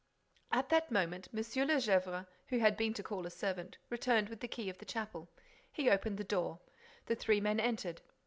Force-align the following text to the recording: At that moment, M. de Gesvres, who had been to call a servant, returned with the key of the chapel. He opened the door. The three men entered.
At 0.51 0.69
that 0.69 0.89
moment, 0.91 1.27
M. 1.31 1.39
de 1.43 1.65
Gesvres, 1.79 2.25
who 2.47 2.57
had 2.57 2.75
been 2.75 2.91
to 2.95 3.03
call 3.03 3.27
a 3.27 3.29
servant, 3.29 3.77
returned 3.91 4.29
with 4.29 4.39
the 4.39 4.47
key 4.47 4.67
of 4.67 4.79
the 4.79 4.83
chapel. 4.83 5.29
He 5.71 5.91
opened 5.91 6.17
the 6.17 6.23
door. 6.23 6.59
The 7.05 7.13
three 7.13 7.39
men 7.39 7.59
entered. 7.59 8.01